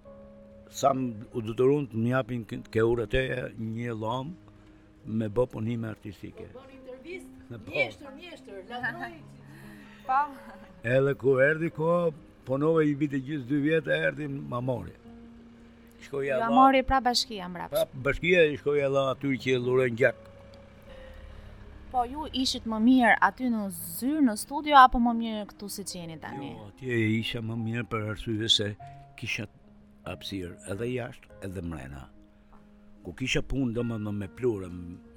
sa 0.69 0.91
u 1.34 1.39
dëtërun 1.45 1.86
të 1.88 1.95
më 2.01 2.07
japin 2.10 2.41
ke 2.45 2.55
të 2.57 3.07
e 3.38 3.41
një 3.75 3.91
lomë 4.01 4.34
me 5.05 5.27
bë 5.29 5.45
punime 5.51 5.88
artistike 5.88 6.45
shërbist, 7.05 7.31
njështër, 7.50 8.12
po. 8.12 8.19
njështër, 8.19 8.62
ladroj. 8.69 9.17
Pa. 10.07 10.19
Po. 10.27 11.01
dhe 11.07 11.13
ku 11.21 11.39
erdi 11.50 11.69
ko, 11.71 11.89
ponove 12.45 12.85
i 12.89 12.93
vite 12.93 13.19
gjithë 13.19 13.47
dy 13.50 13.62
vjetë, 13.69 14.00
erdi 14.09 14.27
ma 14.29 14.59
mori. 14.62 14.93
Shkoja 16.05 16.38
ja 16.38 16.50
mori 16.53 16.83
pra 16.85 17.00
bashkia 17.01 17.47
mbrapsh. 17.50 17.74
Pra 17.74 17.85
bashkia 18.05 18.43
i 18.51 18.57
shkoja 18.62 18.89
la 18.93 19.07
aty 19.15 19.38
që 19.41 19.55
e 19.57 19.62
lurën 19.65 19.95
gjak. 19.97 20.15
Po 21.91 22.03
ju 22.05 22.27
ishit 22.33 22.65
më 22.69 22.77
mirë 22.83 23.13
aty 23.25 23.47
në 23.50 23.63
zyrë 23.97 24.24
në 24.27 24.33
studio 24.38 24.77
apo 24.77 25.00
më 25.01 25.13
mirë 25.21 25.45
këtu 25.53 25.69
si 25.71 25.85
qeni 25.88 26.17
tani? 26.21 26.51
Jo, 26.53 26.67
aty 26.74 26.91
e 26.91 27.00
isha 27.17 27.41
më 27.41 27.55
mirë 27.63 27.85
për 27.89 28.09
arsye 28.12 28.50
se 28.50 28.67
kisha 29.17 29.47
apsirë 30.12 30.57
edhe 30.74 30.89
jashtë 30.91 31.39
edhe 31.47 31.62
mrena. 31.65 32.03
Ku 33.01 33.13
kisha 33.13 33.41
punë 33.41 33.74
do 33.74 33.81
më 33.85 33.97
me 34.12 34.27
plurë, 34.27 34.69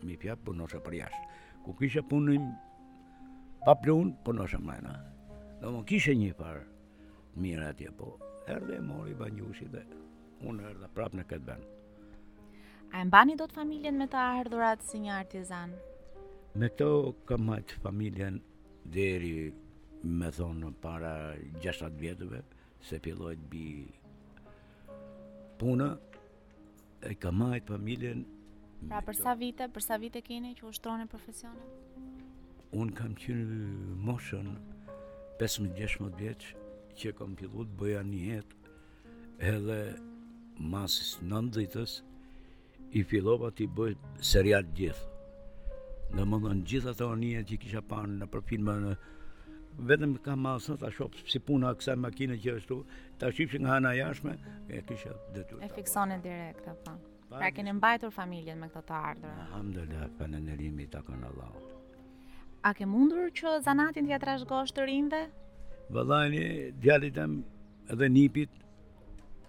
mi 0.06 0.16
pja 0.16 0.36
punosha 0.36 0.80
për 0.80 0.98
jashtë 1.02 1.24
ku 1.64 1.74
kisha 1.74 2.02
punim 2.02 2.54
pa 3.64 3.74
plun, 3.74 4.14
po 4.24 4.32
në 4.34 4.44
është 4.46 4.60
mëjna. 4.64 4.92
Do 5.62 5.72
më 5.74 5.82
kisha 5.90 6.14
një 6.14 6.32
farë 6.38 6.64
mirë 7.42 7.66
atje, 7.72 7.90
po 7.98 8.12
erdhe 8.50 8.78
e 8.78 8.84
mori 8.86 9.16
banjushi 9.18 9.66
dhe 9.72 9.82
unë 10.48 10.64
erdhe 10.70 10.88
prapë 10.96 11.18
në 11.18 11.24
këtë 11.30 11.46
vend. 11.48 11.66
A 12.96 13.02
e 13.04 13.06
mbani 13.06 13.34
do 13.36 13.44
të 13.50 13.58
familjen 13.58 13.98
me 14.00 14.06
ta 14.08 14.22
ardhurat 14.40 14.84
si 14.86 15.02
një 15.04 15.14
artizan? 15.20 15.74
Me 16.58 16.70
këto 16.72 17.10
kam 17.28 17.48
majtë 17.50 17.80
familjen 17.84 18.38
deri 18.94 19.50
me 20.08 20.30
thonë 20.32 20.72
para 20.80 21.12
6 21.60 21.90
vjetëve, 22.00 22.40
se 22.80 22.98
filloj 23.04 23.34
të 23.36 23.48
bi 23.52 23.66
punë, 25.60 25.90
e 27.10 27.12
kam 27.20 27.42
majtë 27.44 27.74
familjen 27.74 28.24
Pra 28.86 29.00
për 29.02 29.16
sa 29.18 29.32
vite, 29.34 29.66
për 29.74 29.82
sa 29.82 29.96
vite 29.98 30.20
keni 30.22 30.52
që 30.58 30.68
ushtroni 30.70 31.06
profesionin? 31.10 32.14
Un 32.78 32.92
kam 32.94 33.14
qenë 33.18 33.66
moshën 34.06 34.48
15-16 35.40 36.12
vjeç 36.20 36.46
që 37.00 37.12
kam 37.18 37.34
filluar 37.40 37.66
të 37.68 37.78
bëja 37.82 38.02
një 38.06 38.20
jetë 38.28 38.76
edhe 39.50 39.78
mas 40.74 40.98
90-s 41.24 41.98
i 42.98 43.02
fillova 43.10 43.50
ti 43.58 43.66
bëj 43.78 43.96
serial 44.30 44.66
gjithë. 44.78 45.14
Në 46.16 46.24
më 46.28 46.38
dhënë 46.46 46.64
gjithë 46.70 46.92
ato 46.94 47.10
anijet 47.12 47.50
që 47.52 47.58
kisha 47.66 47.82
panë 47.92 48.20
në 48.24 48.30
për 48.32 48.60
në... 48.64 48.98
Vetëm 49.88 50.16
ka 50.24 50.34
ma 50.34 50.56
ta 50.64 50.74
në 50.74 50.90
të 51.12 51.28
si 51.30 51.38
puna 51.48 51.70
kësa 51.78 51.94
makine 52.02 52.34
që 52.42 52.54
është 52.58 52.66
tu, 52.70 52.78
të 53.20 53.28
shqipë 53.30 53.60
nga 53.62 53.76
hana 53.76 53.92
jashme, 53.94 54.34
e 54.74 54.80
kisha 54.88 55.14
dhe 55.36 55.44
të 55.44 55.60
të 55.60 55.62
E 55.62 55.68
të 55.68 56.64
të 56.64 56.74
të 56.84 56.96
Pra 57.38 57.50
keni 57.54 57.72
mbajtur 57.78 58.10
familjen 58.14 58.58
me 58.58 58.66
këto 58.68 58.80
të 58.88 58.94
ardhur. 58.98 59.34
Alhamdulillah, 59.46 60.06
falënderimi 60.18 60.86
i 60.88 60.88
takon 60.90 61.20
Allahut. 61.28 61.68
A 62.66 62.72
ke 62.74 62.86
mundur 62.90 63.28
që 63.38 63.52
zanatin 63.66 64.08
t'ia 64.08 64.18
trashëgosh 64.24 64.74
të 64.74 64.86
rinve? 64.88 65.20
Vëllai, 65.96 66.42
djalit 66.82 67.14
tëm 67.18 67.36
edhe 67.94 68.08
nipit 68.14 68.58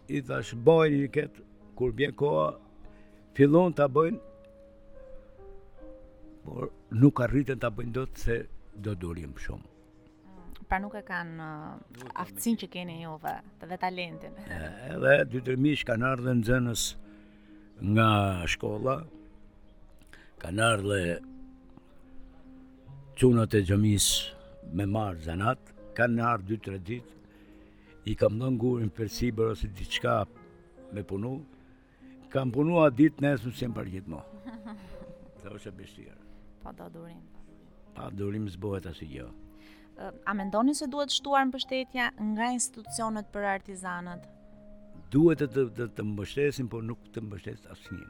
i 0.07 0.21
thash 0.29 0.53
bojnë 0.67 0.99
një 1.01 1.09
ket 1.17 1.41
kur 1.79 1.95
bjen 2.01 2.13
koha 2.21 2.45
fillon 3.39 3.73
ta 3.73 3.89
bëjnë 3.97 4.21
por 6.45 6.69
nuk 7.01 7.23
arriten 7.25 7.59
ta 7.59 7.69
bëjnë 7.73 7.95
dot 7.99 8.23
se 8.27 8.37
do 8.85 8.93
durim 9.01 9.33
shumë. 9.47 9.65
Mm, 9.65 10.69
pra 10.69 10.79
nuk 10.85 10.93
e 10.93 11.03
kanë 11.09 11.49
uh, 11.49 11.75
aftësinë 12.25 12.63
që 12.63 12.69
keni 12.77 13.01
juve, 13.01 13.33
vetë 13.65 13.81
talentin. 13.87 14.39
Edhe 14.93 15.21
dy 15.33 15.43
tremish 15.49 15.83
kanë 15.89 16.07
ardhur 16.13 16.37
në 16.39 16.47
xhenës 16.53 16.87
nga 17.81 18.43
shkolla 18.47 19.03
kanë 20.39 20.63
ardhe 20.63 21.19
çunat 23.15 23.53
e 23.55 23.61
xhamis 23.63 24.05
me 24.75 24.85
marr 24.85 25.15
zanat 25.23 25.59
kanë 25.95 26.23
ardhur 26.33 26.47
dy 26.49 26.57
tre 26.65 26.77
ditë 26.79 28.03
i 28.11 28.15
kam 28.19 28.35
dhënë 28.39 28.59
gurin 28.59 28.91
për 28.91 29.07
sipër 29.07 29.53
ose 29.55 29.67
diçka 29.79 30.25
me 30.93 31.03
punu 31.07 31.33
kam 32.29 32.51
punuar 32.51 32.91
ditë 32.91 33.21
nesër 33.23 33.47
në 33.47 33.57
sem 33.61 33.73
parkit 33.73 34.07
më 34.11 34.19
sa 35.39 35.47
është 35.55 35.73
bestia 35.79 36.17
pa 36.63 36.73
durim 36.91 37.23
pa 37.95 38.09
durim 38.11 38.49
s'bëhet 38.51 38.91
as 38.91 38.99
gjë 38.99 39.29
a 40.27 40.33
mendoni 40.35 40.75
se 40.75 40.87
duhet 40.87 41.15
shtuar 41.15 41.47
mbështetja 41.47 42.11
nga 42.23 42.51
institucionet 42.55 43.31
për 43.31 43.47
artizanët? 43.55 44.27
duhet 45.11 45.41
të 45.41 45.47
të, 45.53 45.61
të, 45.77 45.85
të 45.97 46.03
mbështesin, 46.05 46.67
por 46.69 46.83
nuk 46.85 46.99
të 47.15 47.21
mbështes 47.25 47.63
asnjë. 47.73 48.07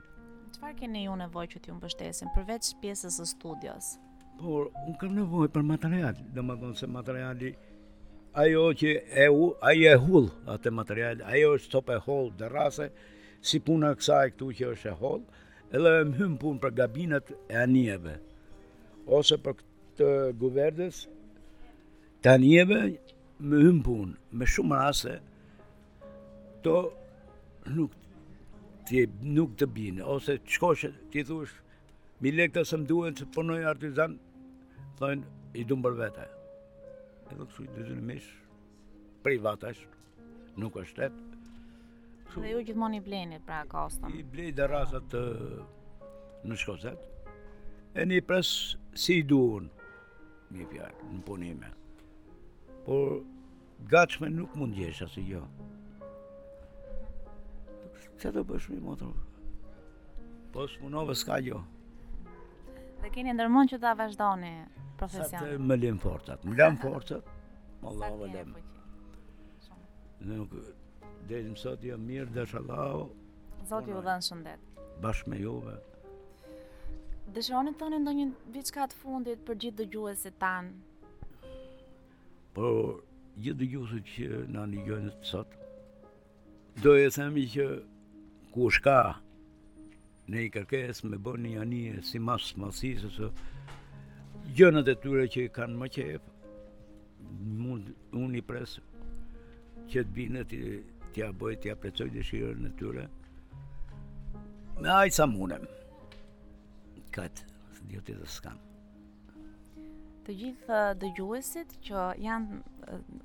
Çfarë 0.57 0.75
keni 0.81 1.05
ju 1.05 1.13
nevojë 1.21 1.49
që 1.53 1.59
t'ju 1.63 1.75
mbështesin 1.77 2.31
përveç 2.35 2.69
pjesës 2.81 3.19
së 3.21 3.27
studios? 3.33 3.87
Por 4.41 4.65
un 4.85 4.95
kam 4.99 5.13
nevojë 5.15 5.51
për 5.55 5.63
material, 5.69 6.19
domethënë 6.35 6.79
se 6.79 6.87
materiali 6.91 7.53
ajo 8.43 8.65
që 8.81 8.91
e 9.25 9.27
u, 9.31 9.47
ai 9.63 9.85
e 9.87 9.95
hull 10.03 10.27
atë 10.57 10.73
material, 10.75 11.23
ajo 11.31 11.53
është 11.59 11.71
top 11.77 11.93
e 11.95 11.99
hull 12.05 12.31
derase 12.41 12.89
si 13.47 13.61
puna 13.63 13.93
kësaj 13.97 14.33
këtu 14.33 14.49
që 14.59 14.67
është 14.73 14.91
e 14.91 14.97
hull, 14.99 15.23
edhe 15.71 15.95
më 16.11 16.19
hym 16.19 16.35
punë 16.41 16.63
për 16.65 16.75
gabinat 16.81 17.31
e 17.47 17.59
anijeve. 17.63 18.17
Ose 19.07 19.39
për 19.41 19.55
këtë 19.61 20.11
guverdës 20.43 21.05
të 22.25 22.35
më 23.51 23.59
hym 23.63 23.79
punë 23.87 24.13
me 24.35 24.45
shumë 24.51 24.77
raste 24.83 25.19
do 26.63 26.73
nuk 27.75 27.91
ti 28.87 29.05
nuk 29.21 29.53
të 29.61 29.67
bin 29.75 29.99
ose 30.15 30.35
shkosh 30.49 30.87
ti 31.13 31.21
thua 31.29 31.45
mi 32.23 32.31
lek 32.35 32.53
të 32.55 32.63
sëm 32.71 32.83
duhen 32.89 33.15
të 33.15 33.27
punoj 33.35 33.59
artizan 33.73 34.17
thonë 34.99 35.55
i 35.61 35.65
dum 35.69 35.83
për 35.85 35.95
vete 36.01 36.25
do 37.31 37.39
kështu 37.45 37.65
i 37.67 37.71
dëzën 37.77 38.01
mish 38.11 38.29
privat 39.23 39.65
nuk 40.59 40.75
është 40.81 40.91
shtet 40.91 41.17
kështu, 41.21 42.41
dhe 42.43 42.51
ju 42.55 42.61
gjithmonë 42.69 42.99
i 42.99 43.05
blenit 43.07 43.45
pra 43.47 43.61
kostëm 43.71 44.15
i 44.19 44.23
bleni 44.33 44.55
dhe 44.59 44.67
rasat 44.71 45.07
të 45.15 45.23
në 46.49 46.59
shkoset 46.59 47.07
e 48.03 48.07
një 48.11 48.23
pres 48.29 48.51
si 49.03 49.21
i 49.23 49.27
duhen 49.33 49.69
një 50.57 50.67
fjarë 50.71 51.09
në 51.15 51.23
punime 51.27 51.71
por 52.85 53.19
gatshme 53.93 54.27
nuk 54.33 54.55
mund 54.59 54.75
gjesh 54.81 55.05
asë 55.05 55.27
jo 55.29 55.45
Qa 58.19 58.33
të 58.35 58.41
bësh 58.43 58.65
mi 58.73 58.81
motor? 58.83 59.13
Po 60.51 60.65
së 60.67 60.81
punove 60.81 61.13
s'ka 61.15 61.37
gjo. 61.45 61.59
Dhe 62.99 63.09
keni 63.15 63.31
ndërmon 63.31 63.69
që 63.71 63.77
ta 63.79 63.93
vazhdojnë 63.95 64.49
profesion? 64.99 65.29
Sa 65.31 65.43
të 65.47 65.59
më 65.63 65.75
lim 65.79 65.99
fortat. 66.03 66.41
Më 66.43 66.57
lim 66.59 66.79
fortat, 66.83 67.29
më 67.83 67.93
lau 68.01 68.17
dhe 68.25 68.31
lem. 68.33 68.49
nuk, 70.31 70.57
sot 71.61 71.85
jam 71.87 72.01
mirë, 72.09 72.27
dhe 72.35 72.43
shalau. 72.51 73.05
Zot 73.69 73.87
ju 73.87 74.01
dhe 74.07 74.15
në 74.19 74.27
shëndet. 74.27 74.65
Bashk 75.05 75.29
me 75.31 75.39
juve. 75.39 75.75
Dëshironi 77.37 77.71
të 77.79 77.87
në 77.93 78.15
një 78.19 78.25
vjeqka 78.57 78.89
të 78.91 78.97
fundit 78.99 79.45
për 79.47 79.55
gjithë 79.61 79.77
dëgjuesit 79.83 80.35
tanë? 80.43 80.73
Po, 82.57 82.67
gjithë 83.39 83.59
dëgjuesit 83.63 84.11
që 84.15 84.41
në 84.55 84.65
një 84.73 84.85
gjojnë 84.89 85.15
të 85.21 85.31
sot, 85.31 85.55
do 86.83 86.97
e 86.99 87.07
themi 87.15 87.45
që 87.55 87.69
ku 88.59 88.67
shka 88.75 88.99
në 90.29 90.41
i 90.43 90.49
kërkes 90.51 90.99
me 91.07 91.15
bërë 91.25 91.43
një 91.45 91.59
anje 91.63 92.01
si 92.09 92.19
mas 92.19 92.49
masis 92.59 93.05
ose 93.07 93.29
gjënët 94.57 94.89
e 94.91 94.95
tyre 95.03 95.23
që 95.33 95.45
i 95.47 95.51
kanë 95.55 95.77
më 95.79 95.87
qepë 95.95 96.33
mund, 97.63 97.93
unë 98.19 98.39
i 98.41 98.43
presë 98.49 98.83
që 99.93 100.03
të 100.07 100.15
bine 100.17 100.43
të 100.51 100.59
tja 101.15 101.29
bëjt 101.41 101.63
tja 101.65 101.75
pecoj 101.85 102.09
dëshirën 102.17 102.67
e 102.67 102.71
tyre 102.81 103.05
me 104.83 104.91
ajtë 104.91 105.17
sa 105.21 105.27
munem 105.31 105.63
këtë, 107.15 107.45
së 107.77 107.87
dhjo 107.91 108.01
të 108.09 108.17
skam 108.35 108.59
të 110.27 110.35
gjithë 110.41 110.81
dëgjuesit 111.05 111.77
që 111.87 112.03
janë 112.27 112.59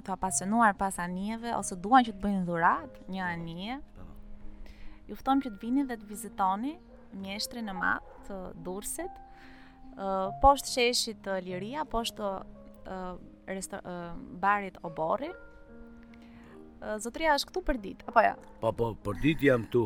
të 0.06 0.14
apasionuar 0.14 0.78
pas 0.80 0.94
anijeve 1.02 1.50
ose 1.58 1.76
duan 1.84 2.06
që 2.06 2.14
të 2.14 2.22
bëjnë 2.22 2.46
dhurat 2.46 3.02
një 3.12 3.26
anije 3.32 3.80
juftojmë 5.10 5.44
që 5.44 5.50
të 5.54 5.58
vini 5.64 5.84
dhe 5.88 5.96
të 6.00 6.08
vizitoni 6.08 6.74
mjeshtri 7.20 7.62
në 7.62 7.74
matë 7.78 8.20
të 8.28 8.38
dursit, 8.66 9.18
poshtë 10.42 10.72
sheshit 10.72 11.20
të 11.26 11.36
liria, 11.46 11.84
poshtë 11.92 12.30
resta, 13.52 13.80
barit 14.42 14.78
Obori. 14.88 15.28
Zotria 17.00 17.36
është 17.38 17.50
këtu 17.50 17.62
për 17.68 17.78
ditë, 17.84 18.08
apo 18.10 18.24
ja? 18.24 18.34
Jo? 18.34 18.56
Po, 18.60 18.72
po, 18.76 18.90
për 19.06 19.20
ditë 19.24 19.48
jam 19.50 19.68
tu. 19.72 19.84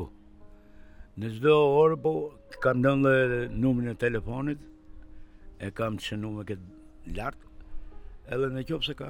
Në 1.19 1.33
zdo 1.37 1.55
orë, 1.81 1.97
po, 2.03 2.13
kam 2.63 2.81
dëmë 2.85 3.15
dhe 3.33 3.39
numërin 3.59 3.91
e 3.93 3.99
telefonit, 3.99 4.61
e 5.61 5.71
kam 5.75 5.97
që 5.99 6.19
numër 6.23 6.47
këtë 6.53 7.17
lartë, 7.17 7.51
edhe 8.35 8.51
në 8.55 8.63
qopë 8.71 8.87
se 8.87 8.95
ka, 9.01 9.09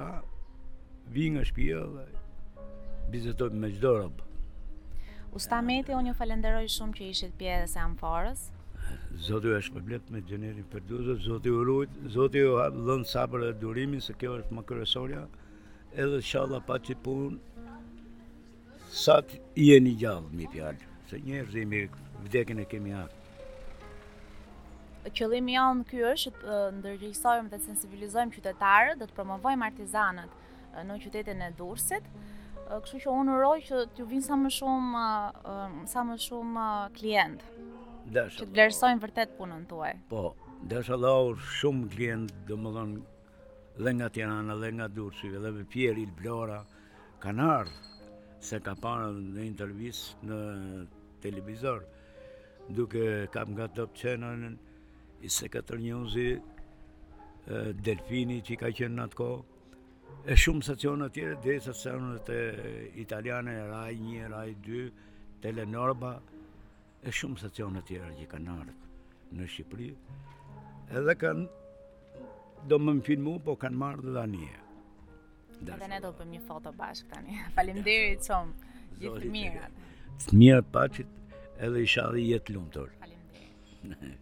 vi 1.13 1.27
nga 1.35 1.43
shpia 1.45 1.83
dhe 1.91 2.07
vizitoj 3.13 3.49
me 3.57 3.69
zdo 3.77 3.93
orë. 3.99 4.27
Usta 5.37 5.61
Meti, 5.61 5.93
unë 5.93 6.09
ju 6.11 6.15
falenderoj 6.17 6.63
shumë 6.75 6.95
që 6.97 7.07
ishit 7.13 7.33
pjesë 7.37 7.77
e 7.77 7.81
amforës. 7.83 8.39
Zoti 9.25 9.51
ju 9.51 9.57
është 9.59 9.73
përblet 9.75 10.07
me 10.13 10.23
gjenerin 10.25 10.65
për 10.71 10.85
duzë, 10.89 11.15
zoti 11.25 11.51
ju 11.53 11.59
rujt, 11.67 11.97
zoti 12.15 12.41
ju 12.41 12.55
dhënë 12.87 13.05
sabër 13.11 13.43
dhe 13.45 13.51
durimin, 13.61 14.01
se 14.01 14.15
kjo 14.17 14.31
është 14.39 14.57
më 14.57 14.63
kërësoria, 14.71 15.27
edhe 16.05 16.21
shalla 16.31 16.61
pa 16.69 16.79
që 16.87 16.97
punë, 17.05 17.67
sa 19.03 19.19
të 19.29 19.37
jeni 19.67 19.93
gjallë, 20.01 20.33
mi 20.39 20.49
pjallë, 20.53 20.89
se 21.11 21.19
njerë 21.27 21.53
zimi, 21.53 21.83
vdekin 22.25 22.63
e 22.65 22.67
kemi 22.73 22.95
aftë. 23.03 23.17
Qëllimi 25.15 25.53
janë 25.53 25.85
kjo 25.91 26.09
është 26.15 26.33
të 26.41 26.57
ndërgjësojmë 26.79 27.53
dhe 27.53 27.61
sensibilizojmë 27.69 28.33
qytetarët 28.35 28.97
dhe 29.01 29.05
të 29.11 29.17
promovojmë 29.19 29.69
artizanët 29.69 30.51
në 30.89 30.97
qytetin 31.05 31.45
e 31.45 31.53
Durësit, 31.61 32.09
Eh, 32.69 32.77
kështu 32.85 32.99
që 33.03 33.11
unë 33.17 33.35
uroj 33.37 33.59
që 33.65 33.77
t'ju 33.97 34.05
vinë 34.11 34.25
sa 34.27 34.35
më 34.37 34.49
shumë 34.53 35.01
eh, 35.01 35.53
eh, 35.53 35.77
sa 35.89 36.03
më 36.05 36.17
shumë 36.25 36.65
klientë. 36.99 37.53
Që 38.13 38.45
të 38.45 38.91
vërtet 39.05 39.33
punën 39.37 39.63
tuaj. 39.69 39.93
Po, 40.11 40.23
dash 40.69 40.91
Allah 40.95 41.41
shumë 41.59 41.89
klient, 41.93 42.31
domethënë 42.47 43.01
dhe 43.85 43.91
nga 43.97 44.09
Tirana, 44.15 44.55
dhe 44.61 44.69
nga 44.77 44.87
Durrësi, 44.95 45.31
dhe 45.33 45.51
me 45.55 45.65
Pierre 45.73 46.01
Ilblora 46.03 46.59
kanë 47.23 47.45
ardhur 47.57 47.87
se 48.47 48.59
ka 48.65 48.73
parë 48.83 49.09
në 49.35 49.43
intervistë 49.47 50.27
në 50.29 50.39
televizor 51.23 51.81
duke 52.75 53.01
kam 53.33 53.53
nga 53.55 53.65
top 53.77 53.95
channel 53.99 54.53
i 55.21 55.29
sekretar 55.29 55.79
njëzi 55.83 56.29
Delfini 57.83 58.39
që 58.45 58.53
i 58.55 58.57
ka 58.61 58.69
qenë 58.77 58.95
në 58.99 59.07
atë 59.09 59.17
kohë 59.19 59.43
e 60.29 60.35
shumë 60.43 60.63
stacione 60.65 61.05
të 61.09 61.13
tjera, 61.15 61.35
dhe 61.43 61.55
stacionet 61.63 62.29
italiane, 63.03 63.53
Rai 63.71 63.95
1, 63.95 64.27
Rai 64.33 64.53
2, 64.67 64.83
Telenorba, 65.43 66.11
e 67.07 67.13
shumë 67.19 67.39
stacione 67.43 67.81
të 67.83 67.87
tjera 67.89 68.09
që 68.19 68.27
kanë 68.33 68.53
ardhur 68.55 69.35
në 69.39 69.47
Shqipëri. 69.55 69.89
Edhe 70.99 71.15
kanë 71.23 71.45
do 72.71 72.79
më 72.85 72.95
më 72.99 73.05
filmu, 73.09 73.35
po 73.45 73.55
kanë 73.63 73.79
marrë 73.83 74.05
dhe 74.07 74.15
dani. 74.19 74.49
Dhe 75.67 75.89
ne 75.93 75.99
do 76.03 76.11
pëmë 76.19 76.35
një 76.37 76.41
foto 76.49 76.73
bashkë 76.79 77.11
tani. 77.15 77.37
Faleminderit 77.57 78.25
shumë. 78.25 78.55
të 78.55 79.03
somë, 79.03 79.03
gjithë 79.03 79.33
mirë. 79.35 79.67
Të 80.29 80.41
mirë 80.41 80.63
pacit, 80.71 81.13
edhe 81.65 81.85
i 81.85 81.89
shadhi 81.95 82.25
jetë 82.33 82.57
lumë 82.57 82.73
tërë. 82.77 82.97
Falim 83.03 84.17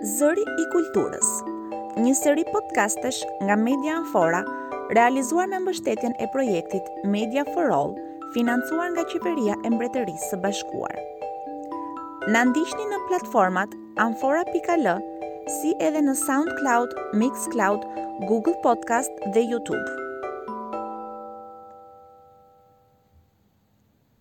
Zëri 0.00 0.40
i 0.56 0.62
Kulturës, 0.72 1.26
një 2.00 2.12
seri 2.16 2.44
podcastesh 2.54 3.18
nga 3.44 3.52
Media 3.60 3.98
Anfora, 3.98 4.40
realizuar 4.96 5.44
me 5.50 5.58
mbështetjen 5.60 6.14
e 6.24 6.28
projektit 6.32 6.88
Media 7.16 7.44
for 7.50 7.68
All, 7.76 7.92
financuar 8.32 8.94
nga 8.94 9.04
Qeveria 9.12 9.58
e 9.60 9.74
Mbretërisë 9.76 10.30
së 10.32 10.38
Bashkuar. 10.40 10.96
Na 12.32 12.46
ndiqni 12.48 12.88
në 12.94 13.02
platformat 13.12 13.76
anfora.al, 14.08 14.88
si 15.60 15.76
edhe 15.90 16.00
në 16.08 16.16
SoundCloud, 16.26 16.96
Mixcloud, 17.20 17.84
Google 18.32 18.56
Podcast 18.64 19.12
dhe 19.36 19.44
YouTube. 19.52 20.08